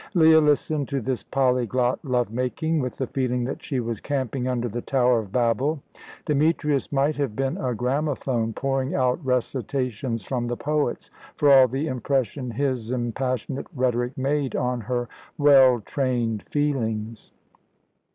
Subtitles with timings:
[0.15, 4.67] Leah listened to this polyglot love making with the feeling that she was camping under
[4.67, 5.79] the tower of Babel.
[6.25, 11.85] Demetrius might have been a gramophone, pouring out recitations from the poets, for all the
[11.85, 17.31] impression his impassionate rhetoric made on her well trained feelings.